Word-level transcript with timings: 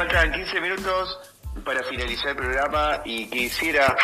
faltan 0.00 0.32
15 0.32 0.60
minutos 0.62 1.18
para 1.62 1.82
finalizar 1.82 2.30
el 2.30 2.36
programa 2.36 3.02
y 3.04 3.26
quisiera 3.26 3.94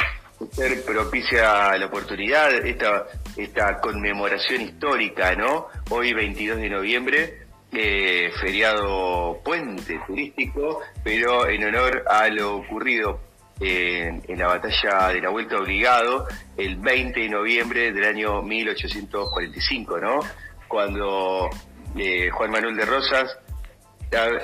ser 0.52 0.84
propicia 0.84 1.74
la 1.78 1.86
oportunidad, 1.86 2.52
esta, 2.52 3.06
esta 3.34 3.80
conmemoración 3.80 4.60
histórica, 4.60 5.34
¿no? 5.34 5.68
Hoy 5.88 6.12
22 6.12 6.58
de 6.58 6.68
noviembre, 6.68 7.46
eh, 7.72 8.30
feriado 8.38 9.40
puente 9.42 9.98
turístico, 10.06 10.82
pero 11.02 11.48
en 11.48 11.64
honor 11.64 12.04
a 12.10 12.28
lo 12.28 12.56
ocurrido 12.56 13.18
en, 13.58 14.22
en, 14.28 14.38
la 14.38 14.48
batalla 14.48 15.08
de 15.14 15.22
la 15.22 15.30
Vuelta 15.30 15.56
Obligado 15.56 16.28
el 16.58 16.76
20 16.76 17.20
de 17.20 17.28
noviembre 17.30 17.92
del 17.92 18.04
año 18.04 18.42
1845, 18.42 19.98
¿no? 19.98 20.20
Cuando 20.68 21.48
eh, 21.96 22.28
Juan 22.28 22.50
Manuel 22.50 22.76
de 22.76 22.84
Rosas 22.84 23.38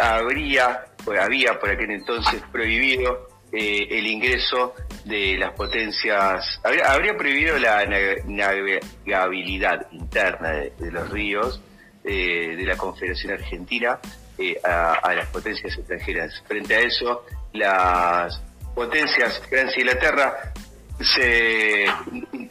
habría, 0.00 0.84
pues, 1.04 1.20
había 1.20 1.58
por 1.58 1.70
aquel 1.70 1.90
entonces 1.90 2.42
prohibido 2.50 3.28
eh, 3.52 3.86
el 3.90 4.06
ingreso 4.06 4.74
de 5.04 5.36
las 5.36 5.52
potencias, 5.52 6.60
habría, 6.62 7.16
prohibido 7.16 7.58
la 7.58 7.84
navegabilidad 8.24 9.90
interna 9.92 10.50
de, 10.50 10.90
los 10.90 11.10
ríos 11.10 11.60
eh, 12.04 12.54
de 12.56 12.64
la 12.64 12.76
Confederación 12.76 13.32
Argentina 13.34 13.98
eh, 14.38 14.58
a, 14.64 15.12
las 15.14 15.26
potencias 15.28 15.76
extranjeras. 15.76 16.42
Frente 16.46 16.74
a 16.74 16.80
eso, 16.80 17.26
las 17.52 18.40
potencias 18.74 19.42
Francia 19.48 19.74
y 19.76 19.80
Inglaterra 19.82 20.52
se 21.00 21.86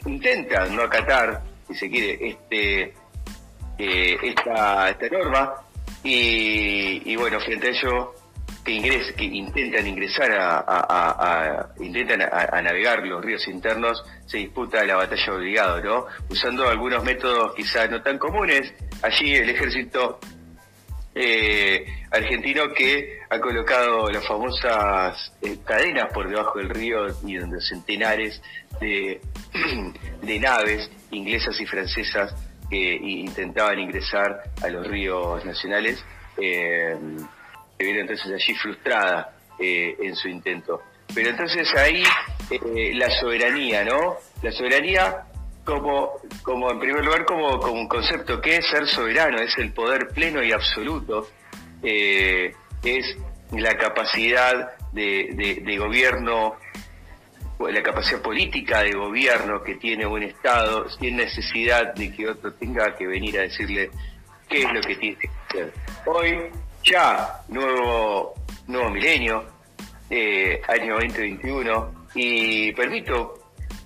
intentan 0.05 0.75
no 0.75 0.83
acatar, 0.83 1.41
si 1.67 1.75
se 1.75 1.89
quiere, 1.89 2.29
este 2.29 2.93
esta, 3.79 4.89
esta 4.91 5.09
norma 5.09 5.55
y, 6.03 7.15
bueno, 7.15 7.39
frente 7.39 7.67
a 7.67 7.69
ello, 7.71 8.13
que, 8.63 9.13
que 9.17 9.23
intentan 9.23 9.87
ingresar 9.87 10.31
a, 10.31 11.69
intentan 11.79 12.21
a, 12.21 12.61
navegar 12.61 13.05
los 13.05 13.23
ríos 13.23 13.47
internos, 13.47 14.03
se 14.25 14.37
disputa 14.37 14.83
la 14.85 14.95
batalla 14.95 15.33
obligado, 15.33 15.81
¿no? 15.81 16.05
Usando 16.29 16.67
algunos 16.67 17.03
métodos 17.03 17.55
quizás 17.55 17.89
no 17.89 18.01
tan 18.01 18.17
comunes. 18.17 18.73
Allí 19.01 19.35
el 19.35 19.49
ejército 19.49 20.19
eh, 21.13 21.85
argentino 22.11 22.73
que 22.73 23.19
ha 23.29 23.39
colocado 23.39 24.09
las 24.09 24.25
famosas 24.25 25.33
eh, 25.41 25.57
cadenas 25.65 26.11
por 26.13 26.29
debajo 26.29 26.59
del 26.59 26.69
río 26.69 27.07
y 27.25 27.35
donde 27.35 27.59
centenares 27.61 28.41
de, 28.79 29.19
de 30.21 30.39
naves 30.39 30.89
inglesas 31.11 31.59
y 31.59 31.65
francesas 31.65 32.33
que 32.69 32.95
intentaban 32.95 33.79
ingresar 33.79 34.43
a 34.63 34.69
los 34.69 34.87
ríos 34.87 35.43
nacionales, 35.43 36.01
eh, 36.41 36.95
vieron 37.81 38.01
entonces 38.01 38.31
allí 38.31 38.55
frustrada 38.55 39.35
eh, 39.59 39.95
en 40.01 40.15
su 40.15 40.27
intento. 40.27 40.81
Pero 41.13 41.29
entonces 41.29 41.67
ahí 41.75 42.03
eh, 42.49 42.93
la 42.95 43.09
soberanía, 43.19 43.83
¿no? 43.83 44.15
La 44.41 44.51
soberanía 44.51 45.23
como, 45.63 46.13
como 46.41 46.71
en 46.71 46.79
primer 46.79 47.05
lugar 47.05 47.25
como, 47.25 47.59
como 47.59 47.81
un 47.81 47.87
concepto, 47.87 48.41
que 48.41 48.57
es 48.57 48.65
ser 48.69 48.87
soberano? 48.87 49.37
Es 49.39 49.57
el 49.57 49.73
poder 49.73 50.07
pleno 50.09 50.43
y 50.43 50.51
absoluto, 50.51 51.29
es 51.83 53.17
la 53.51 53.77
capacidad 53.77 54.71
de, 54.91 55.61
de 55.63 55.77
gobierno 55.77 56.55
la 57.69 57.83
capacidad 57.83 58.21
política 58.21 58.81
de 58.81 58.93
gobierno 58.93 59.61
que 59.61 59.75
tiene 59.75 60.05
un 60.05 60.23
Estado 60.23 60.89
sin 60.89 61.17
necesidad 61.17 61.93
de 61.93 62.11
que 62.11 62.27
otro 62.27 62.53
tenga 62.53 62.95
que 62.95 63.05
venir 63.05 63.37
a 63.37 63.41
decirle 63.43 63.91
qué 64.49 64.63
es 64.63 64.73
lo 64.73 64.81
que 64.81 64.95
tiene 64.95 65.17
que 65.17 65.29
hacer. 65.49 65.73
Hoy, 66.05 66.37
ya, 66.83 67.43
nuevo, 67.49 68.33
nuevo 68.67 68.89
milenio, 68.89 69.45
eh, 70.09 70.61
año 70.67 70.95
2021, 70.95 72.07
y 72.15 72.71
permito 72.73 73.41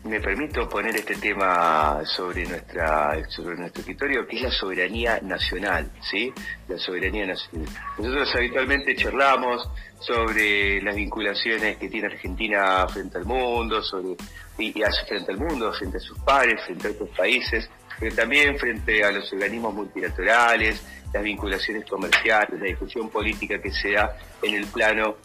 me 0.06 0.22
permito 0.22 0.70
poner 0.70 0.96
este 0.96 1.16
tema 1.16 2.00
sobre 2.06 2.46
nuestra 2.46 3.28
sobre 3.28 3.58
nuestro 3.58 3.82
escritorio 3.82 4.28
que 4.28 4.36
es 4.36 4.44
la 4.44 4.52
soberanía 4.52 5.20
nacional 5.22 5.92
sí 6.00 6.32
la 6.68 6.78
soberanía 6.78 7.26
nacional. 7.26 7.68
Nosotros 7.98 8.36
habitualmente 8.36 8.96
charlamos 8.96 9.68
sobre 10.00 10.80
las 10.84 10.96
vinculaciones 10.96 11.78
que 11.78 11.90
tiene 11.90 12.08
Argentina 12.08 12.88
frente 12.88 13.18
al 13.18 13.26
mundo 13.26 13.82
sobre 13.82 14.16
y, 14.60 14.74
frente 15.08 15.32
al 15.32 15.40
mundo 15.40 15.74
frente 15.74 15.98
a 15.98 16.02
sus 16.02 16.20
pares 16.20 16.62
frente 16.66 16.88
a 16.88 16.92
otros 16.92 17.10
países 17.10 17.68
pero 18.00 18.16
también 18.16 18.58
frente 18.58 19.04
a 19.04 19.12
los 19.12 19.32
organismos 19.34 19.74
multilaterales 19.74 20.84
las 21.14 21.24
vinculaciones 21.24 21.86
comerciales 21.90 22.60
la 22.60 22.68
discusión 22.68 23.10
política 23.10 23.62
que 23.62 23.72
se 23.72 23.92
da 23.92 24.18
en 24.42 24.56
el 24.56 24.66
plano 24.68 25.16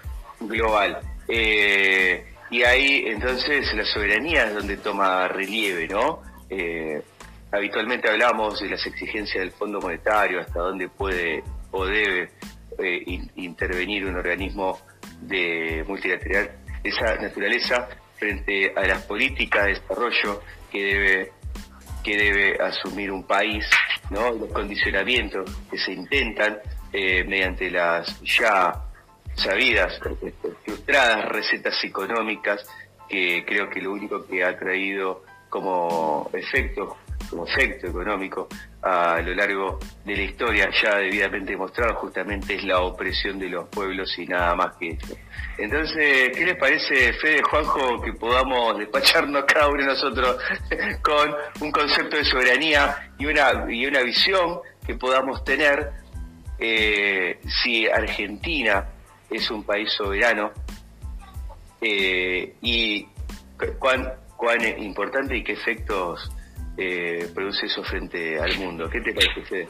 global 0.41 1.00
eh, 1.28 2.25
y 2.50 2.64
ahí 2.64 3.04
entonces 3.06 3.72
la 3.75 3.84
soberanía 3.84 4.47
es 4.47 4.54
donde 4.54 4.76
toma 4.76 5.28
relieve, 5.28 5.86
¿no? 5.86 6.20
Eh, 6.48 7.00
habitualmente 7.53 8.10
hablamos 8.10 8.60
de 8.60 8.70
las 8.70 8.84
exigencias 8.84 9.44
del 9.44 9.52
Fondo 9.52 9.81
Monetario, 9.81 10.41
hasta 10.41 10.58
dónde 10.58 10.88
puede 10.88 11.44
o 11.70 11.87
debe 11.87 12.31
eh, 12.78 13.20
intervenir 13.37 14.04
un 14.04 14.16
organismo 14.16 14.81
de 15.20 15.84
multilateral 15.87 16.50
esa 16.82 17.14
naturaleza 17.16 17.88
frente 18.16 18.72
a 18.75 18.81
las 18.87 19.02
políticas 19.02 19.66
de 19.66 19.75
desarrollo 19.75 20.42
que 20.72 20.82
debe 20.82 21.32
que 22.03 22.16
debe 22.16 22.62
asumir 22.62 23.11
un 23.11 23.25
país, 23.25 23.65
¿no? 24.11 24.31
Los 24.33 24.53
condicionamientos 24.53 25.50
que 25.71 25.78
se 25.78 25.93
intentan 25.93 26.59
eh, 26.93 27.25
mediante 27.25 27.71
las 27.71 28.21
ya 28.22 28.75
sabidas, 29.34 29.99
frustradas 30.65 31.28
recetas 31.28 31.83
económicas 31.84 32.66
que 33.09 33.44
creo 33.47 33.69
que 33.69 33.81
lo 33.81 33.93
único 33.93 34.25
que 34.27 34.44
ha 34.44 34.56
traído 34.59 35.25
como 35.49 36.31
efecto, 36.33 36.97
como 37.31 37.47
efecto 37.47 37.87
económico 37.87 38.49
a 38.83 39.21
lo 39.21 39.35
largo 39.35 39.79
de 40.05 40.17
la 40.17 40.23
historia 40.23 40.71
ya 40.83 40.97
debidamente 40.97 41.53
demostrado 41.53 41.95
justamente 41.95 42.55
es 42.57 42.65
la 42.65 42.81
opresión 42.81 43.39
de 43.39 43.49
los 43.49 43.69
pueblos 43.69 44.19
y 44.19 44.27
nada 44.27 44.55
más 44.55 44.77
que 44.77 44.91
eso. 44.91 45.17
Entonces, 45.57 46.31
¿qué 46.37 46.45
les 46.45 46.57
parece, 46.57 47.13
Fede, 47.15 47.43
Juanjo, 47.43 48.01
que 48.03 48.13
podamos 48.15 48.79
despacharnos 48.79 49.45
cada 49.45 49.69
uno 49.69 49.83
de 49.83 49.87
nosotros 49.87 50.37
con 51.03 51.35
un 51.61 51.71
concepto 51.71 52.17
de 52.17 52.25
soberanía 52.25 53.13
y 53.19 53.27
una, 53.27 53.67
y 53.69 53.87
una 53.87 54.03
visión 54.03 54.61
que 54.87 54.95
podamos 54.95 55.45
tener 55.45 55.91
eh, 56.59 57.39
si 57.62 57.87
Argentina 57.87 58.87
es 59.31 59.51
un 59.51 59.62
país 59.62 59.91
soberano 59.93 60.51
eh, 61.81 62.55
y 62.61 63.07
cuán, 63.79 64.12
cuán 64.37 64.61
importante 64.83 65.37
y 65.37 65.45
qué 65.45 65.53
efectos 65.53 66.31
eh, 66.83 67.29
produce 67.35 67.67
eso 67.67 67.83
frente 67.85 68.41
al 68.41 68.57
mundo. 68.59 68.89
¿Qué 68.89 69.01
te 69.03 69.13
parece, 69.13 69.43
Fede? 69.43 69.69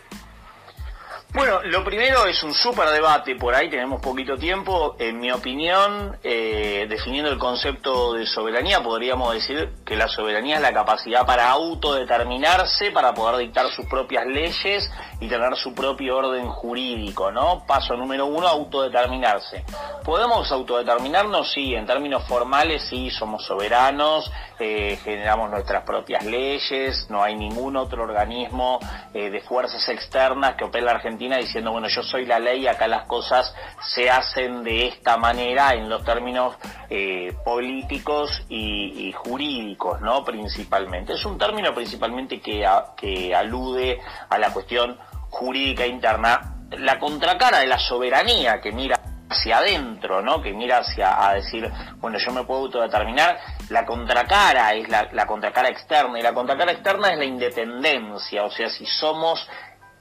Bueno, 1.32 1.62
lo 1.62 1.84
primero 1.84 2.26
es 2.26 2.42
un 2.42 2.52
súper 2.52 2.88
debate, 2.88 3.36
por 3.36 3.54
ahí 3.54 3.70
tenemos 3.70 4.00
poquito 4.00 4.36
tiempo. 4.36 4.96
En 4.98 5.20
mi 5.20 5.30
opinión, 5.30 6.18
eh, 6.24 6.86
definiendo 6.88 7.30
el 7.30 7.38
concepto 7.38 8.14
de 8.14 8.26
soberanía, 8.26 8.82
podríamos 8.82 9.32
decir 9.34 9.70
que 9.86 9.94
la 9.94 10.08
soberanía 10.08 10.56
es 10.56 10.62
la 10.62 10.72
capacidad 10.72 11.24
para 11.24 11.48
autodeterminarse, 11.50 12.90
para 12.90 13.14
poder 13.14 13.46
dictar 13.46 13.68
sus 13.68 13.86
propias 13.86 14.26
leyes 14.26 14.90
y 15.20 15.28
tener 15.28 15.54
su 15.54 15.72
propio 15.72 16.16
orden 16.16 16.48
jurídico, 16.48 17.30
¿no? 17.30 17.64
Paso 17.64 17.96
número 17.96 18.26
uno, 18.26 18.48
autodeterminarse. 18.48 19.64
¿Podemos 20.04 20.50
autodeterminarnos? 20.50 21.52
Sí, 21.52 21.76
en 21.76 21.86
términos 21.86 22.24
formales 22.26 22.82
sí, 22.88 23.08
somos 23.08 23.44
soberanos, 23.46 24.32
eh, 24.58 24.98
generamos 25.04 25.48
nuestras 25.48 25.84
propias 25.84 26.24
leyes, 26.24 27.06
no 27.08 27.22
hay 27.22 27.36
ningún 27.36 27.76
otro 27.76 28.02
organismo 28.02 28.80
eh, 29.14 29.30
de 29.30 29.40
fuerzas 29.42 29.88
externas 29.88 30.56
que 30.56 30.64
opere 30.64 30.84
la 30.84 30.92
Argentina 30.92 31.19
diciendo, 31.28 31.72
bueno, 31.72 31.88
yo 31.88 32.02
soy 32.02 32.24
la 32.24 32.38
ley, 32.38 32.66
acá 32.66 32.88
las 32.88 33.04
cosas 33.04 33.54
se 33.94 34.08
hacen 34.10 34.64
de 34.64 34.88
esta 34.88 35.16
manera 35.16 35.74
en 35.74 35.88
los 35.88 36.04
términos 36.04 36.56
eh, 36.88 37.34
políticos 37.44 38.42
y, 38.48 39.12
jurídicos, 39.12 40.00
¿no? 40.00 40.24
Principalmente. 40.24 41.14
Es 41.14 41.24
un 41.24 41.36
término 41.36 41.74
principalmente 41.74 42.40
que, 42.40 42.66
que 42.96 43.34
alude 43.34 44.00
a 44.28 44.38
la 44.38 44.52
cuestión 44.52 44.96
jurídica 45.28 45.86
interna, 45.86 46.56
la 46.70 46.98
contracara 46.98 47.58
de 47.58 47.66
la 47.66 47.78
soberanía 47.78 48.60
que 48.60 48.72
mira 48.72 48.98
hacia 49.30 49.58
adentro, 49.58 50.22
¿no? 50.22 50.42
Que 50.42 50.52
mira 50.52 50.78
hacia 50.78 51.26
a 51.26 51.34
decir, 51.34 51.70
bueno, 51.98 52.18
yo 52.18 52.32
me 52.32 52.44
puedo 52.44 52.62
autodeterminar. 52.62 53.38
La 53.68 53.86
contracara 53.86 54.74
es 54.74 54.88
la, 54.88 55.08
la 55.12 55.26
contracara 55.26 55.68
externa 55.68 56.18
y 56.18 56.22
la 56.22 56.32
contracara 56.32 56.72
externa 56.72 57.12
es 57.12 57.18
la 57.18 57.24
independencia, 57.24 58.44
o 58.44 58.50
sea, 58.50 58.68
si 58.68 58.84
somos 58.86 59.48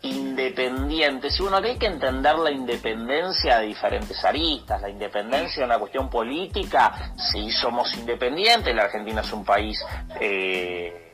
independientes. 0.01 1.39
Y 1.39 1.43
bueno, 1.43 1.57
hay 1.57 1.77
que 1.77 1.87
entender 1.87 2.35
la 2.37 2.51
independencia 2.51 3.59
de 3.59 3.67
diferentes 3.67 4.23
aristas. 4.23 4.81
La 4.81 4.89
independencia 4.89 5.61
es 5.61 5.65
una 5.65 5.79
cuestión 5.79 6.09
política. 6.09 7.13
Si 7.15 7.51
somos 7.51 7.93
independientes, 7.97 8.73
la 8.75 8.83
Argentina 8.83 9.21
es 9.21 9.33
un 9.33 9.43
país 9.43 9.83
eh, 10.19 11.08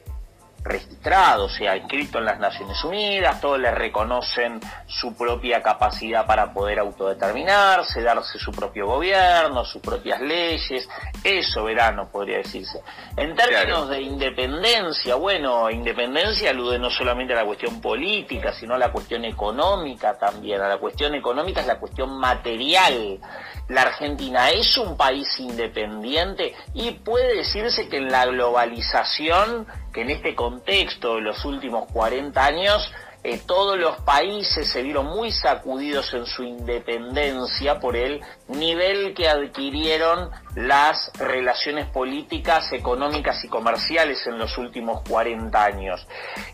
registrado, 0.66 1.46
o 1.46 1.50
sea, 1.50 1.78
inscrito 1.78 2.18
en 2.18 2.26
las 2.26 2.40
Naciones 2.40 2.84
Unidas, 2.84 3.40
todos 3.40 3.60
le 3.60 3.70
reconocen 3.72 4.60
su 4.88 5.16
propia 5.16 5.62
capacidad 5.62 6.26
para 6.26 6.52
poder 6.52 6.80
autodeterminarse, 6.80 8.02
darse 8.02 8.40
su 8.40 8.52
propio 8.52 8.88
gobierno, 8.88 9.64
sus 9.64 9.82
propias 9.82 10.20
leyes, 10.22 10.90
es 11.24 11.48
soberano, 11.52 12.10
podría 12.10 12.38
decirse. 12.38 12.82
En 13.16 13.36
términos 13.36 13.90
de 13.90 14.02
independencia, 14.02 15.14
bueno, 15.16 15.70
independencia 15.70 16.50
alude 16.50 16.80
no 16.80 16.90
solamente 16.90 17.34
a 17.34 17.38
la 17.38 17.46
cuestión 17.46 17.80
política, 17.80 18.52
sino 18.52 18.74
a 18.74 18.80
la 18.80 18.92
cuestión 18.92 19.24
económica 19.24 20.18
también, 20.18 20.62
a 20.62 20.68
la 20.68 20.78
cuestión 20.78 21.14
económica 21.14 21.62
es 21.62 21.68
la 21.68 21.78
cuestión 21.78 22.20
material. 22.20 23.20
La 23.68 23.82
Argentina 23.82 24.52
es 24.52 24.78
un 24.78 24.96
país 24.96 25.28
independiente 25.40 26.54
y 26.76 26.92
puede 26.92 27.38
decirse 27.38 27.90
que 27.90 27.98
en 27.98 28.12
la 28.12 28.28
globalización, 28.28 29.66
que 29.92 30.02
en 30.02 30.12
este 30.12 30.36
contexto 30.36 31.16
de 31.16 31.22
los 31.22 31.44
últimos 31.46 31.92
40 31.92 32.46
años, 32.46 32.92
eh, 33.28 33.42
todos 33.48 33.76
los 33.80 34.02
países 34.02 34.70
se 34.70 34.84
vieron 34.84 35.08
muy 35.08 35.32
sacudidos 35.32 36.14
en 36.14 36.28
su 36.28 36.44
independencia 36.44 37.80
por 37.80 37.96
el 37.96 38.22
nivel 38.50 39.16
que 39.16 39.28
adquirieron 39.28 40.30
las 40.56 41.12
relaciones 41.18 41.88
políticas, 41.88 42.72
económicas 42.72 43.44
y 43.44 43.48
comerciales 43.48 44.26
en 44.28 44.38
los 44.38 44.56
últimos 44.60 45.02
40 45.10 45.64
años. 45.64 46.08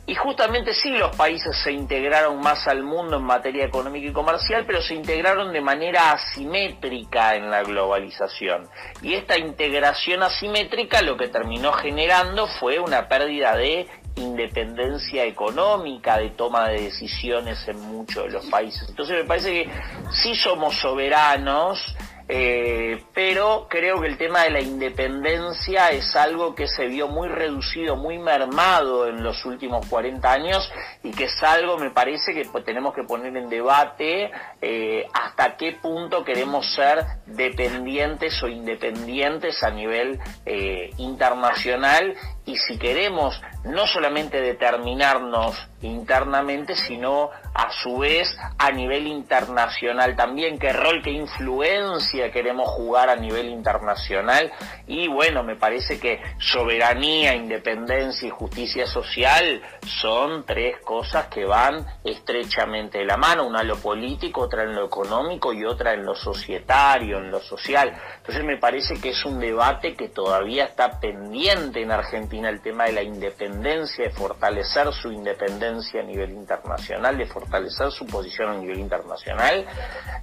Y 0.06 0.16
justamente 0.16 0.74
sí 0.74 0.92
los 0.92 1.14
países 1.14 1.58
se 1.62 1.74
integraron 1.74 2.40
más 2.40 2.66
al 2.70 2.84
mundo 2.84 3.18
en 3.18 3.24
materia 3.24 3.66
económica 3.66 4.08
y 4.08 4.14
comercial, 4.14 4.64
pero 4.66 4.82
se 4.82 4.96
integraron 4.96 5.52
de 5.52 5.60
manera 5.60 6.14
asimétrica 6.14 7.36
en 7.36 7.52
la 7.52 7.64
globalización. 7.64 8.70
Y 9.02 9.16
esta 9.16 9.38
integración 9.38 10.24
asimétrica 10.24 11.02
lo 11.02 11.18
que 11.18 11.28
terminó 11.28 11.74
generando 11.74 12.48
fue 12.48 12.80
una 12.80 13.10
pérdida 13.10 13.58
de 13.58 13.90
independencia 14.16 15.26
económica 15.26 16.18
de 16.18 16.32
toma 16.32 16.70
de 16.70 16.82
decisiones 16.84 17.68
en 17.68 17.80
muchos 17.80 18.26
de 18.26 18.32
los 18.32 18.46
países. 18.48 18.90
Entonces 18.90 19.18
me 19.18 19.24
parece 19.24 19.52
que 19.52 19.72
sí 20.12 20.36
somos 20.36 20.76
soberanos, 20.76 21.96
eh, 22.34 23.04
pero 23.14 23.68
creo 23.70 24.00
que 24.00 24.08
el 24.08 24.18
tema 24.18 24.44
de 24.44 24.52
la 24.52 24.62
independencia 24.62 25.92
es 25.92 26.16
algo 26.16 26.56
que 26.56 26.66
se 26.66 26.86
vio 26.86 27.10
muy 27.10 27.28
reducido, 27.28 27.98
muy 27.98 28.20
mermado 28.20 29.06
en 29.06 29.22
los 29.22 29.44
últimos 29.44 29.86
40 29.88 30.32
años 30.32 30.72
y 31.04 31.12
que 31.12 31.26
es 31.26 31.44
algo, 31.44 31.78
me 31.78 31.90
parece, 31.90 32.34
que 32.34 32.46
tenemos 32.64 32.94
que 32.94 33.04
poner 33.04 33.36
en 33.36 33.50
debate 33.50 34.32
eh, 34.62 35.06
hasta 35.12 35.58
qué 35.58 35.74
punto 35.74 36.24
queremos 36.24 36.74
ser 36.74 37.04
dependientes 37.26 38.42
o 38.42 38.48
independientes 38.48 39.62
a 39.62 39.72
nivel 39.72 40.18
eh, 40.46 40.90
internacional 41.00 42.16
y 42.46 42.58
si 42.58 42.78
queremos 42.78 43.40
no 43.64 43.86
solamente 43.86 44.42
determinarnos 44.42 45.56
internamente, 45.82 46.76
sino 46.76 47.30
a 47.54 47.72
su 47.72 48.00
vez 48.00 48.36
a 48.58 48.72
nivel 48.72 49.08
internacional 49.08 50.16
también, 50.16 50.58
qué 50.58 50.74
rol, 50.74 51.02
qué 51.04 51.12
influencia 51.12 52.32
queremos 52.32 52.70
jugar 52.70 53.10
a 53.10 53.16
nivel 53.16 53.50
internacional. 53.50 54.52
Y 54.88 55.08
bueno, 55.08 55.44
me 55.44 55.56
parece 55.56 56.00
que 56.00 56.22
soberanía, 56.40 57.36
independencia 57.36 58.28
y 58.28 58.32
justicia 58.32 58.86
social 58.86 59.62
son 60.02 60.44
tres 60.46 60.78
cosas 60.84 61.28
que 61.28 61.46
van 61.46 61.86
estrechamente 62.04 63.00
de 63.00 63.06
la 63.06 63.18
mano, 63.18 63.46
una 63.46 63.62
en 63.62 63.68
lo 63.68 63.78
político, 63.78 64.42
otra 64.42 64.64
en 64.64 64.76
lo 64.76 64.86
económico 64.86 65.54
y 65.54 65.66
otra 65.66 65.94
en 65.94 66.06
lo 66.06 66.16
societario, 66.16 67.18
en 67.18 67.32
lo 67.32 67.42
social. 67.42 67.94
Entonces 68.18 68.44
me 68.44 68.58
parece 68.58 69.00
que 69.00 69.10
es 69.10 69.26
un 69.26 69.40
debate 69.40 69.96
que 69.96 70.10
todavía 70.10 70.66
está 70.66 71.00
pendiente 71.00 71.82
en 71.82 71.92
Argentina, 71.92 72.31
el 72.34 72.62
tema 72.62 72.86
de 72.86 72.94
la 72.94 73.04
independencia, 73.04 74.06
de 74.06 74.12
fortalecer 74.12 74.92
su 74.94 75.12
independencia 75.12 76.02
a 76.02 76.04
nivel 76.04 76.32
internacional, 76.32 77.18
de 77.18 77.26
fortalecer 77.26 77.92
su 77.92 78.06
posición 78.06 78.50
a 78.50 78.54
nivel 78.56 78.80
internacional, 78.80 79.66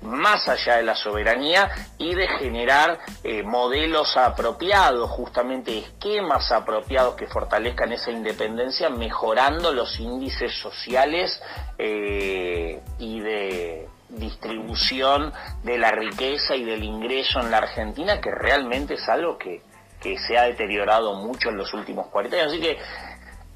más 0.02 0.48
allá 0.48 0.76
de 0.76 0.82
la 0.82 0.94
soberanía 0.94 1.70
y 1.98 2.14
de 2.14 2.26
generar 2.26 2.98
eh, 3.22 3.42
modelos 3.42 4.16
apropiados, 4.16 5.10
justamente 5.10 5.78
esquemas 5.78 6.50
apropiados 6.50 7.14
que 7.14 7.26
fortalezcan 7.26 7.92
esa 7.92 8.10
independencia, 8.10 8.88
mejorando 8.88 9.72
los 9.72 10.00
índices 10.00 10.52
sociales 10.60 11.40
eh, 11.78 12.80
y 12.98 13.20
de 13.20 13.88
distribución 14.08 15.32
de 15.62 15.78
la 15.78 15.90
riqueza 15.90 16.56
y 16.56 16.64
del 16.64 16.82
ingreso 16.82 17.40
en 17.40 17.50
la 17.50 17.58
Argentina, 17.58 18.20
que 18.20 18.30
realmente 18.30 18.94
es 18.94 19.08
algo 19.08 19.36
que, 19.36 19.62
que 20.00 20.18
se 20.18 20.38
ha 20.38 20.44
deteriorado 20.44 21.14
mucho 21.14 21.50
en 21.50 21.56
los 21.56 21.72
últimos 21.74 22.06
40 22.08 22.36
años. 22.36 22.52
Así 22.52 22.60
que 22.60 22.78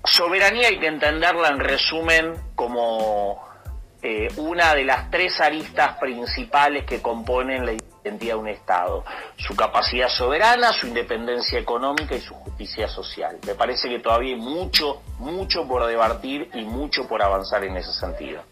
soberanía 0.04 0.68
hay 0.68 0.78
que 0.78 0.88
entenderla 0.88 1.48
en 1.48 1.60
resumen 1.60 2.34
como 2.54 3.42
eh, 4.02 4.28
una 4.36 4.74
de 4.74 4.84
las 4.84 5.10
tres 5.10 5.40
aristas 5.40 5.96
principales 5.98 6.84
que 6.84 7.00
componen 7.00 7.64
la 7.64 7.72
identidad 7.72 8.34
de 8.34 8.40
un 8.40 8.48
Estado. 8.48 9.04
Su 9.36 9.54
capacidad 9.54 10.08
soberana, 10.08 10.72
su 10.72 10.88
independencia 10.88 11.60
económica 11.60 12.16
y 12.16 12.20
su 12.20 12.34
justicia 12.34 12.88
social. 12.88 13.38
Me 13.46 13.54
parece 13.54 13.88
que 13.88 14.00
todavía 14.00 14.34
hay 14.34 14.40
mucho, 14.40 15.02
mucho 15.18 15.68
por 15.68 15.86
debatir 15.86 16.50
y 16.54 16.64
mucho 16.64 17.06
por 17.06 17.22
avanzar 17.22 17.62
en 17.62 17.76
ese 17.76 17.92
sentido. 17.92 18.42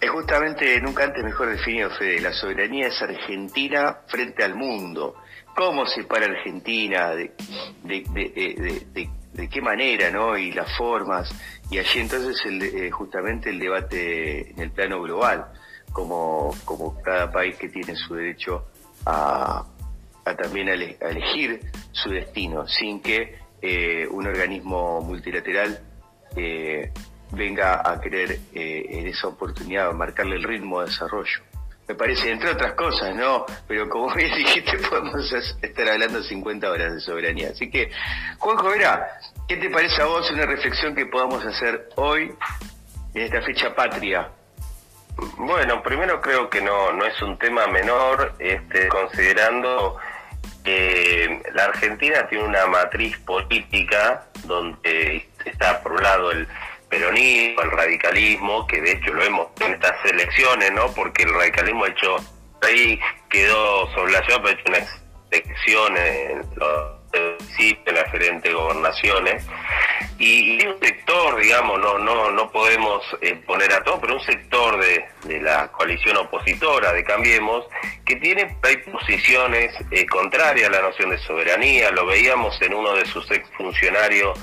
Es 0.00 0.10
justamente, 0.10 0.80
nunca 0.80 1.04
antes 1.04 1.22
mejor 1.24 1.50
definido, 1.50 1.90
Fede, 1.90 2.20
la 2.20 2.32
soberanía 2.32 2.88
es 2.88 3.02
Argentina 3.02 3.98
frente 4.06 4.44
al 4.44 4.54
mundo. 4.54 5.16
¿Cómo 5.56 5.86
se 5.86 6.04
para 6.04 6.26
Argentina? 6.26 7.10
¿De, 7.10 7.32
de, 7.82 9.08
de, 9.32 9.48
qué 9.48 9.60
manera, 9.60 10.10
no? 10.10 10.36
Y 10.36 10.52
las 10.52 10.76
formas. 10.76 11.30
Y 11.70 11.78
allí 11.78 12.00
entonces 12.00 12.36
eh, 12.46 12.90
justamente 12.90 13.50
el 13.50 13.58
debate 13.58 14.50
en 14.50 14.60
el 14.60 14.70
plano 14.70 15.00
global, 15.02 15.46
como, 15.92 16.54
como 16.64 17.00
cada 17.02 17.30
país 17.30 17.56
que 17.56 17.68
tiene 17.68 17.94
su 17.94 18.14
derecho 18.14 18.66
a, 19.06 19.64
a 20.24 20.36
también 20.36 20.68
a, 20.68 20.72
elegir 20.72 21.60
su 21.92 22.10
destino, 22.10 22.66
sin 22.66 23.00
que 23.00 23.38
eh, 23.62 24.06
un 24.10 24.26
organismo 24.26 25.00
multilateral 25.00 25.80
eh, 26.36 26.92
venga 27.34 27.82
a 27.84 28.00
querer 28.00 28.38
eh, 28.54 28.86
en 28.88 29.06
esa 29.06 29.28
oportunidad 29.28 29.92
marcarle 29.92 30.36
el 30.36 30.42
ritmo 30.42 30.80
de 30.80 30.86
desarrollo. 30.86 31.42
Me 31.86 31.94
parece, 31.94 32.30
entre 32.30 32.50
otras 32.50 32.72
cosas, 32.72 33.14
¿no? 33.14 33.44
Pero 33.68 33.88
como 33.88 34.14
bien 34.14 34.34
dijiste, 34.36 34.78
podemos 34.88 35.32
estar 35.32 35.88
hablando 35.88 36.22
50 36.22 36.70
horas 36.70 36.94
de 36.94 37.00
soberanía. 37.00 37.50
Así 37.50 37.70
que, 37.70 37.90
Juanjo, 38.38 38.70
verá, 38.70 39.18
¿qué 39.46 39.56
te 39.56 39.68
parece 39.68 40.00
a 40.00 40.06
vos 40.06 40.30
una 40.30 40.46
reflexión 40.46 40.94
que 40.94 41.06
podamos 41.06 41.44
hacer 41.44 41.88
hoy 41.96 42.32
en 43.14 43.22
esta 43.22 43.42
fecha 43.42 43.74
patria? 43.74 44.30
Bueno, 45.36 45.82
primero 45.82 46.20
creo 46.20 46.48
que 46.50 46.60
no, 46.60 46.92
no 46.92 47.04
es 47.04 47.20
un 47.22 47.38
tema 47.38 47.66
menor, 47.66 48.34
este, 48.38 48.88
considerando 48.88 49.98
que 50.64 51.42
la 51.54 51.64
Argentina 51.64 52.26
tiene 52.28 52.44
una 52.44 52.66
matriz 52.66 53.16
política 53.18 54.26
donde 54.44 55.28
está 55.44 55.82
por 55.82 55.92
un 55.92 56.02
lado 56.02 56.30
el 56.32 56.48
peronismo, 56.88 57.62
el 57.62 57.70
radicalismo, 57.70 58.66
que 58.66 58.80
de 58.80 58.92
hecho 58.92 59.12
lo 59.12 59.20
vemos 59.20 59.48
en 59.60 59.74
estas 59.74 60.04
elecciones, 60.04 60.72
¿no? 60.72 60.92
Porque 60.94 61.24
el 61.24 61.34
radicalismo 61.34 61.84
ha 61.84 61.88
hecho, 61.88 62.16
ahí 62.62 62.98
quedó 63.28 63.92
sobre 63.94 64.12
la 64.12 64.20
pero 64.26 64.48
ha 64.48 64.50
hecho 64.50 64.64
una 64.66 64.78
elección 65.30 65.96
en 65.96 66.38
los 66.56 67.04
en 67.16 67.94
las 67.94 68.04
diferentes 68.12 68.52
gobernaciones 68.52 69.44
y, 70.18 70.64
un 70.66 70.78
sector 70.80 71.40
digamos 71.40 71.78
no 71.80 71.98
no 71.98 72.30
no 72.30 72.50
podemos 72.50 73.02
eh, 73.20 73.36
poner 73.46 73.72
a 73.72 73.82
todo 73.82 74.00
pero 74.00 74.14
un 74.14 74.22
sector 74.22 74.80
de, 74.80 75.04
de, 75.24 75.40
la 75.40 75.70
coalición 75.70 76.16
opositora 76.16 76.92
de 76.92 77.04
Cambiemos 77.04 77.66
que 78.04 78.16
tiene 78.16 78.56
hay 78.62 78.76
posiciones 78.78 79.74
eh, 79.90 80.06
contrarias 80.06 80.68
a 80.68 80.72
la 80.72 80.82
noción 80.82 81.10
de 81.10 81.18
soberanía 81.18 81.90
lo 81.90 82.06
veíamos 82.06 82.60
en 82.62 82.74
uno 82.74 82.94
de 82.94 83.06
sus 83.06 83.30
exfuncionarios 83.30 84.38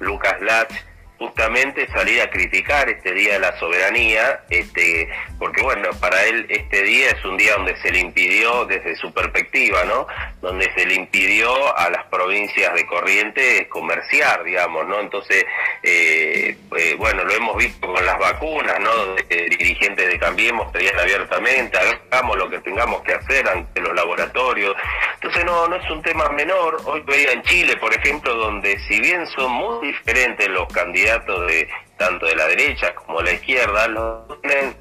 Lucas 0.00 0.40
Lach 0.40 0.72
justamente 1.18 1.88
salir 1.88 2.20
a 2.20 2.30
criticar 2.30 2.88
este 2.88 3.12
Día 3.12 3.34
de 3.34 3.40
la 3.40 3.58
Soberanía, 3.58 4.40
este, 4.50 5.08
porque 5.38 5.62
bueno, 5.62 5.88
para 6.00 6.24
él 6.24 6.46
este 6.48 6.82
día 6.84 7.10
es 7.10 7.24
un 7.24 7.36
día 7.36 7.54
donde 7.54 7.76
se 7.82 7.90
le 7.90 8.00
impidió, 8.00 8.64
desde 8.66 8.94
su 8.96 9.12
perspectiva, 9.12 9.84
¿no? 9.84 10.06
Donde 10.40 10.72
se 10.74 10.86
le 10.86 10.94
impidió 10.94 11.76
a 11.76 11.90
las 11.90 12.04
provincias 12.04 12.72
de 12.74 12.86
Corrientes 12.86 13.66
comerciar, 13.68 14.44
digamos, 14.44 14.86
¿no? 14.86 15.00
Entonces, 15.00 15.44
eh, 15.82 16.56
eh, 16.76 16.94
bueno, 16.96 17.24
lo 17.24 17.32
hemos 17.32 17.56
visto 17.56 17.86
con 17.92 18.04
las 18.04 18.18
vacunas, 18.18 18.78
¿no? 18.80 18.94
Donde 18.94 19.26
eh, 19.28 19.48
dirigentes 19.50 20.06
de 20.06 20.18
Cambiemos 20.18 20.70
pedían 20.72 20.98
abiertamente, 20.98 21.76
hagamos 21.78 22.36
lo 22.36 22.48
que 22.48 22.58
tengamos 22.60 23.02
que 23.02 23.14
hacer 23.14 23.48
ante 23.48 23.80
los 23.80 23.94
laboratorios. 23.94 24.76
Entonces, 25.14 25.44
no, 25.44 25.66
no 25.66 25.76
es 25.76 25.90
un 25.90 26.02
tema 26.02 26.28
menor. 26.28 26.80
Hoy 26.84 27.02
veía 27.06 27.32
en 27.32 27.42
Chile, 27.42 27.76
por 27.76 27.92
ejemplo, 27.92 28.34
donde 28.34 28.78
si 28.86 29.00
bien 29.00 29.26
son 29.28 29.50
muy 29.50 29.88
diferentes 29.88 30.48
los 30.48 30.68
candidatos, 30.68 31.46
de 31.46 31.68
tanto 31.98 32.26
de 32.26 32.36
la 32.36 32.46
derecha 32.46 32.94
como 32.94 33.18
de 33.18 33.24
la 33.24 33.32
izquierda 33.32 33.88
lo 33.88 34.24
tienen 34.40 34.76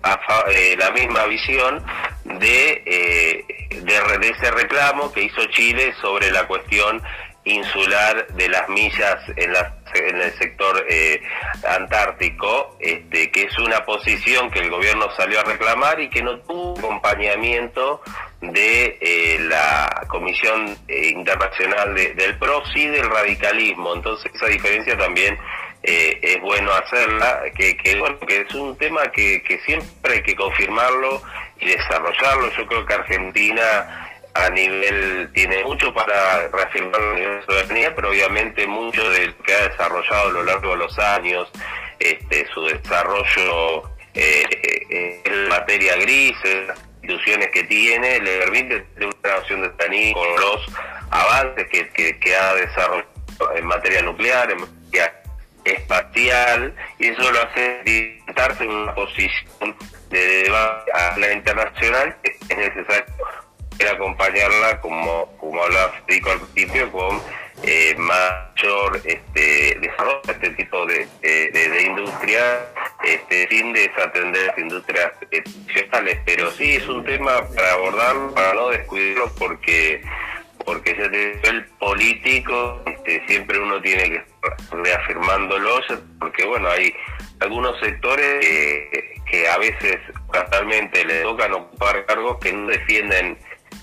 eh, 0.50 0.76
la 0.78 0.92
misma 0.92 1.26
visión 1.26 1.84
de, 2.28 2.84
eh, 2.86 3.46
de, 3.70 4.30
ese 4.30 4.52
reclamo 4.52 5.12
que 5.12 5.24
hizo 5.24 5.46
Chile 5.48 5.94
sobre 6.02 6.32
la 6.32 6.48
cuestión 6.48 7.02
insular 7.48 8.28
de 8.28 8.50
las 8.50 8.68
millas 8.70 9.18
en, 9.36 9.54
en 9.96 10.22
el 10.22 10.32
sector 10.34 10.86
eh, 10.90 11.22
antártico, 11.68 12.76
este, 12.80 13.32
que 13.32 13.44
es 13.44 13.58
una 13.60 13.86
posición 13.86 14.52
que 14.52 14.60
el 14.60 14.70
gobierno 14.70 15.08
salió 15.16 15.40
a 15.40 15.44
reclamar 15.44 16.00
y 16.00 16.10
que 16.10 16.22
no 16.22 16.40
tuvo 16.40 16.78
acompañamiento 16.78 18.02
de 18.42 18.98
eh, 19.00 19.40
la 19.50 20.06
Comisión 20.08 20.78
eh, 20.88 21.10
Internacional 21.10 21.96
del 21.96 22.38
PRO, 22.38 22.64
sí 22.74 22.88
del 22.88 23.10
radicalismo. 23.10 23.96
Entonces 23.96 24.30
esa 24.34 24.48
diferencia 24.48 24.98
también 24.98 25.38
es 25.88 26.42
bueno 26.42 26.72
hacerla, 26.74 27.44
que, 27.56 27.78
que, 27.78 27.98
bueno, 28.00 28.20
que 28.20 28.42
es 28.42 28.54
un 28.54 28.78
tema 28.78 29.04
que, 29.12 29.42
que 29.44 29.60
siempre 29.60 30.16
hay 30.16 30.24
que 30.24 30.36
confirmarlo 30.36 31.22
y 31.60 31.68
desarrollarlo. 31.68 32.52
Yo 32.52 32.68
creo 32.68 32.86
que 32.86 32.94
Argentina 32.94 34.08
a 34.34 34.50
nivel, 34.50 35.30
tiene 35.34 35.64
mucho 35.64 35.94
para 35.94 36.48
reafirmar 36.50 37.02
la 37.02 37.14
nivel 37.16 37.40
de 37.40 37.46
soberanía, 37.46 37.96
pero 37.96 38.10
obviamente 38.10 38.68
mucho 38.68 39.10
de 39.10 39.28
lo 39.28 39.38
que 39.40 39.54
ha 39.54 39.68
desarrollado 39.70 40.30
a 40.30 40.32
lo 40.32 40.44
largo 40.44 40.72
de 40.72 40.78
los 40.78 41.00
años, 41.00 41.50
este, 42.00 42.48
su 42.54 42.66
desarrollo 42.66 43.90
eh, 44.14 45.22
en 45.26 45.48
materia 45.48 45.96
gris, 45.98 46.36
las 46.68 46.78
instituciones 47.02 47.50
que 47.52 47.64
tiene, 47.64 48.20
le 48.20 48.40
permite 48.40 48.82
tener 48.82 49.10
una 49.24 49.38
noción 49.38 49.62
de 49.62 49.68
soberanía 49.70 50.14
con 50.14 50.40
los 50.40 50.68
avances 51.10 51.68
que, 51.70 52.20
que, 52.20 52.36
ha 52.36 52.54
desarrollado 52.56 53.08
en 53.56 53.66
materia 53.66 54.02
nuclear, 54.02 54.52
en 54.52 54.60
materia 54.60 55.14
y 57.00 57.08
eso 57.08 57.32
lo 57.32 57.42
hace 57.42 58.22
sentarse 58.26 58.64
en 58.64 58.72
una 58.72 58.96
posición 58.96 59.76
de 60.10 60.44
debate 60.44 60.92
a 60.94 61.18
la 61.18 61.34
internacional 61.34 62.16
es 62.24 62.58
necesario 62.58 63.14
acompañarla, 63.86 64.82
como, 64.82 65.38
como 65.38 65.64
hablaba 65.64 65.94
Federico 66.06 66.32
al 66.32 66.40
principio, 66.40 66.92
con 66.92 67.22
eh, 67.64 67.96
mayor 67.98 69.02
este, 69.04 69.78
desarrollo 69.80 70.22
de 70.26 70.34
este 70.34 70.50
tipo 70.52 70.86
de, 70.86 71.08
de, 71.22 71.82
industria, 71.84 72.68
este, 73.04 73.48
sin 73.50 73.74
desatender 73.74 74.48
las 74.48 74.58
industrias 74.58 75.12
tradicionales. 75.30 76.20
Pero 76.26 76.52
sí 76.52 76.76
es 76.76 76.88
un 76.88 77.04
tema 77.04 77.48
para 77.56 77.74
abordarlo, 77.74 78.34
para 78.34 78.54
no 78.54 78.70
descuidarlo, 78.70 79.32
porque 79.36 80.02
porque 80.66 80.92
ese 80.92 81.40
el 81.50 81.66
político 81.80 82.82
este, 82.86 83.26
siempre 83.28 83.58
uno 83.58 83.82
tiene 83.82 84.04
que 84.10 84.24
estar 84.48 84.80
reafirmándolo, 84.80 85.82
porque 86.20 86.46
bueno, 86.46 86.70
hay 86.70 86.94
algunos 87.40 87.80
sectores 87.80 88.46
que 89.30 89.48
a 89.48 89.58
veces 89.58 89.98
casualmente 90.32 91.04
le 91.06 91.22
tocan 91.22 91.54
ocupar 91.54 92.06
cargos 92.06 92.38
que 92.40 92.54
no 92.54 92.68
defienden 92.68 93.38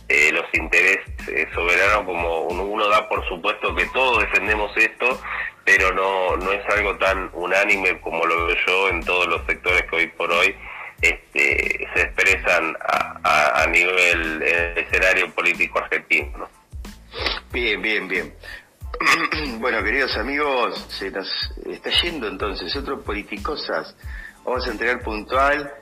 eh, 0.08 0.30
los 0.32 0.44
intereses 0.52 1.28
eh, 1.28 1.48
soberanos, 1.54 2.04
como 2.04 2.42
uno, 2.42 2.88
da 2.88 3.08
por 3.08 3.26
supuesto 3.28 3.74
que 3.74 3.86
todos 3.86 4.20
defendemos 4.20 4.70
esto, 4.76 5.20
pero 5.64 5.92
no, 5.92 6.36
no 6.36 6.52
es 6.52 6.64
algo 6.68 6.96
tan 6.96 7.30
unánime 7.32 7.98
como 8.00 8.26
lo 8.26 8.46
veo 8.46 8.56
yo 8.66 8.88
en 8.90 9.02
todos 9.02 9.26
los 9.28 9.46
sectores 9.46 9.82
que 9.84 9.96
hoy 9.96 10.06
por 10.08 10.30
hoy 10.30 10.54
este, 11.00 11.88
se 11.94 12.02
expresan 12.02 12.76
a, 12.86 13.62
a, 13.62 13.66
nivel 13.66 14.42
escenario 14.76 15.30
político 15.30 15.78
argentino. 15.78 16.48
Bien, 17.50 17.80
bien, 17.80 18.06
bien. 18.06 18.34
bueno, 19.58 19.82
queridos 19.82 20.16
amigos, 20.16 20.86
se 20.88 21.10
nos 21.10 21.28
está 21.66 21.90
yendo 22.02 22.28
entonces 22.28 22.74
otro 22.76 23.02
Politicosas. 23.02 23.94
Vamos 24.44 24.66
a 24.66 24.70
entregar 24.70 25.02
puntual 25.02 25.72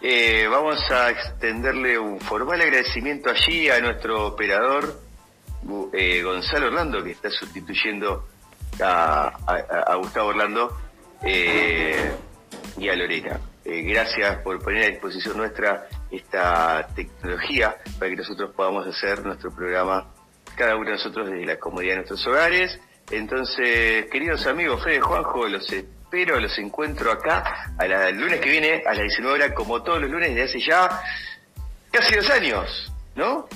eh, 0.00 0.46
vamos 0.48 0.78
a 0.90 1.10
extenderle 1.10 1.98
un 1.98 2.20
formal 2.20 2.60
agradecimiento 2.60 3.30
allí 3.30 3.70
a 3.70 3.80
nuestro 3.80 4.26
operador 4.26 5.00
eh, 5.92 6.22
Gonzalo 6.22 6.66
Orlando, 6.66 7.02
que 7.02 7.12
está 7.12 7.30
sustituyendo 7.30 8.26
a, 8.80 9.96
Gustavo 9.96 10.28
Orlando 10.28 10.76
eh, 11.22 12.12
y 12.76 12.88
a 12.88 12.94
Lorena. 12.94 13.40
gracias 13.64 14.36
por 14.42 14.62
poner 14.62 14.84
a 14.84 14.88
disposición 14.88 15.38
nuestra 15.38 15.88
esta 16.10 16.86
tecnología 16.94 17.76
para 17.98 18.10
que 18.10 18.16
nosotros 18.16 18.50
podamos 18.54 18.86
hacer 18.86 19.24
nuestro 19.24 19.50
programa, 19.50 20.06
cada 20.56 20.76
uno 20.76 20.86
de 20.86 20.92
nosotros 20.92 21.30
desde 21.30 21.46
la 21.46 21.58
comodidad 21.58 21.92
de 21.92 21.96
nuestros 21.96 22.26
hogares. 22.26 22.78
Entonces, 23.10 24.06
queridos 24.10 24.46
amigos, 24.46 24.82
Fede 24.82 25.00
Juanjo, 25.00 25.46
los 25.48 25.66
pero 26.10 26.40
los 26.40 26.56
encuentro 26.58 27.10
acá 27.10 27.74
a 27.78 27.86
la, 27.86 28.08
el 28.08 28.18
lunes 28.18 28.40
que 28.40 28.48
viene 28.48 28.82
a 28.86 28.94
las 28.94 29.02
19 29.02 29.34
horas, 29.34 29.52
como 29.52 29.82
todos 29.82 30.00
los 30.00 30.10
lunes 30.10 30.34
de 30.34 30.42
hace 30.42 30.60
ya 30.60 30.88
casi 31.90 32.14
dos 32.14 32.30
años, 32.30 32.92
¿no? 33.14 33.48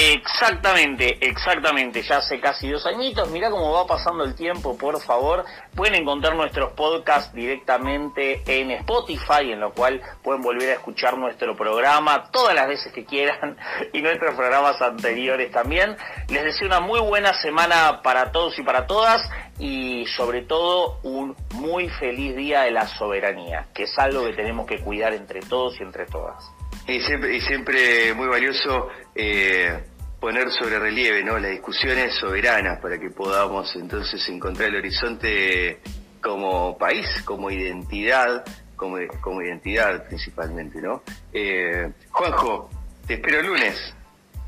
Exactamente, 0.00 1.18
exactamente, 1.26 2.02
ya 2.02 2.18
hace 2.18 2.38
casi 2.38 2.70
dos 2.70 2.86
añitos, 2.86 3.28
mirá 3.30 3.50
cómo 3.50 3.72
va 3.72 3.84
pasando 3.84 4.22
el 4.22 4.36
tiempo, 4.36 4.78
por 4.78 5.00
favor, 5.02 5.44
pueden 5.74 5.96
encontrar 5.96 6.36
nuestros 6.36 6.72
podcasts 6.74 7.34
directamente 7.34 8.40
en 8.46 8.70
Spotify, 8.70 9.50
en 9.50 9.58
lo 9.58 9.72
cual 9.72 10.00
pueden 10.22 10.40
volver 10.40 10.68
a 10.68 10.72
escuchar 10.74 11.18
nuestro 11.18 11.56
programa 11.56 12.30
todas 12.30 12.54
las 12.54 12.68
veces 12.68 12.92
que 12.92 13.04
quieran 13.04 13.56
y 13.92 14.00
nuestros 14.00 14.36
programas 14.36 14.80
anteriores 14.80 15.50
también. 15.50 15.96
Les 16.28 16.44
deseo 16.44 16.68
una 16.68 16.78
muy 16.78 17.00
buena 17.00 17.34
semana 17.34 18.00
para 18.00 18.30
todos 18.30 18.56
y 18.56 18.62
para 18.62 18.86
todas 18.86 19.28
y 19.58 20.06
sobre 20.16 20.42
todo 20.42 21.00
un 21.02 21.34
muy 21.54 21.88
feliz 21.88 22.36
día 22.36 22.60
de 22.62 22.70
la 22.70 22.86
soberanía, 22.86 23.66
que 23.74 23.82
es 23.82 23.98
algo 23.98 24.24
que 24.26 24.34
tenemos 24.34 24.64
que 24.64 24.78
cuidar 24.78 25.12
entre 25.12 25.40
todos 25.40 25.80
y 25.80 25.82
entre 25.82 26.06
todas. 26.06 26.48
Y 26.86 27.02
siempre, 27.02 27.36
y 27.36 27.40
siempre 27.42 28.14
muy 28.14 28.28
valioso 28.28 28.88
eh, 29.14 29.78
poner 30.20 30.50
sobre 30.50 30.78
relieve 30.78 31.22
¿no? 31.22 31.38
las 31.38 31.50
discusiones 31.50 32.14
soberanas 32.14 32.80
para 32.80 32.98
que 32.98 33.10
podamos 33.10 33.74
entonces 33.76 34.26
encontrar 34.28 34.68
el 34.68 34.76
horizonte 34.76 35.80
como 36.20 36.76
país, 36.76 37.06
como 37.24 37.50
identidad, 37.50 38.44
como, 38.76 38.98
como 39.20 39.42
identidad 39.42 40.06
principalmente, 40.08 40.80
¿no? 40.80 41.02
Eh, 41.32 41.90
Juanjo, 42.10 42.70
te 43.06 43.14
espero 43.14 43.40
el 43.40 43.46
lunes. 43.46 43.94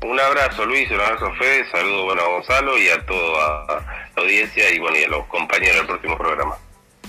Un 0.03 0.19
abrazo 0.19 0.65
Luis, 0.65 0.89
un 0.89 0.99
abrazo 0.99 1.31
Fede, 1.35 1.63
saludo 1.71 2.05
bueno, 2.05 2.21
a 2.23 2.27
Gonzalo 2.27 2.77
y 2.77 2.89
a 2.89 3.05
toda 3.05 3.65
la 4.15 4.21
audiencia 4.23 4.69
y 4.71 4.79
bueno 4.79 4.97
y 4.97 5.03
a 5.03 5.09
los 5.09 5.27
compañeros 5.27 5.77
del 5.77 5.85
próximo 5.87 6.17
programa. 6.17 6.57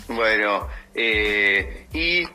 Bueno, 0.08 0.68
eh, 0.94 1.86
y 1.92 2.26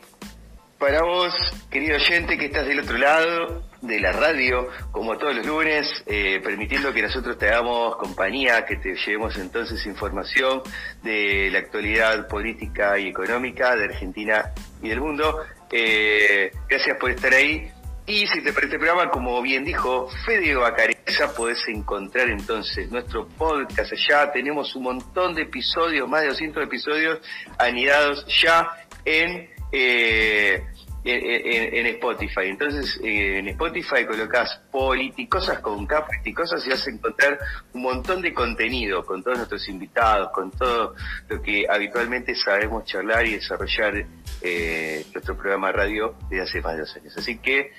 para 0.78 1.02
vos, 1.02 1.32
querido 1.70 1.96
oyente, 1.96 2.36
que 2.36 2.46
estás 2.46 2.66
del 2.66 2.80
otro 2.80 2.98
lado 2.98 3.67
de 3.80 4.00
la 4.00 4.12
radio, 4.12 4.68
como 4.90 5.16
todos 5.16 5.36
los 5.36 5.46
lunes, 5.46 5.86
eh, 6.06 6.40
permitiendo 6.42 6.92
que 6.92 7.02
nosotros 7.02 7.38
te 7.38 7.48
hagamos 7.48 7.96
compañía, 7.96 8.64
que 8.64 8.76
te 8.76 8.94
llevemos 8.94 9.36
entonces 9.36 9.84
información 9.86 10.62
de 11.02 11.48
la 11.50 11.60
actualidad 11.60 12.26
política 12.28 12.98
y 12.98 13.08
económica 13.08 13.76
de 13.76 13.84
Argentina 13.84 14.52
y 14.82 14.88
del 14.88 15.00
mundo. 15.00 15.42
Eh, 15.70 16.50
gracias 16.68 16.96
por 16.98 17.10
estar 17.10 17.32
ahí. 17.32 17.70
Y 18.06 18.26
si 18.26 18.42
te 18.42 18.54
parece 18.54 18.76
el 18.76 18.80
programa, 18.80 19.10
como 19.10 19.40
bien 19.42 19.64
dijo 19.64 20.08
Fede 20.24 20.54
Bacareza, 20.54 21.34
podés 21.36 21.58
encontrar 21.68 22.30
entonces 22.30 22.90
nuestro 22.90 23.28
podcast 23.28 23.92
allá. 23.92 24.32
Tenemos 24.32 24.74
un 24.74 24.84
montón 24.84 25.34
de 25.34 25.42
episodios, 25.42 26.08
más 26.08 26.22
de 26.22 26.28
200 26.28 26.64
episodios 26.64 27.20
anidados 27.58 28.24
ya 28.40 28.70
en 29.04 29.50
eh, 29.72 30.64
en, 31.10 31.86
Spotify. 31.86 32.46
Entonces, 32.46 33.00
eh, 33.02 33.38
en 33.38 33.48
Spotify 33.48 34.04
colocas 34.06 34.60
politicosas 34.70 35.60
con 35.60 35.86
K, 35.86 36.06
politicosas 36.06 36.66
y 36.66 36.70
vas 36.70 36.86
a 36.86 36.90
encontrar 36.90 37.38
un 37.72 37.82
montón 37.82 38.22
de 38.22 38.32
contenido 38.34 39.04
con 39.04 39.22
todos 39.22 39.38
nuestros 39.38 39.68
invitados, 39.68 40.30
con 40.32 40.50
todo 40.50 40.94
lo 41.28 41.42
que 41.42 41.66
habitualmente 41.68 42.34
sabemos 42.34 42.84
charlar 42.84 43.26
y 43.26 43.34
desarrollar 43.34 44.06
eh, 44.42 45.06
nuestro 45.12 45.36
programa 45.36 45.72
radio 45.72 46.14
desde 46.30 46.42
hace 46.42 46.60
más 46.62 46.74
de 46.74 46.80
dos 46.80 46.96
años. 46.96 47.16
Así 47.16 47.38
que, 47.38 47.72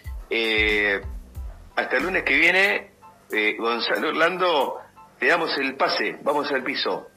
hasta 1.75 1.97
el 1.97 2.03
lunes 2.03 2.23
que 2.23 2.37
viene, 2.37 2.91
Gonzalo 3.57 4.09
Orlando, 4.09 4.77
te 5.19 5.27
damos 5.27 5.57
el 5.57 5.75
pase, 5.75 6.17
vamos 6.23 6.51
al 6.51 6.63
piso. 6.63 7.09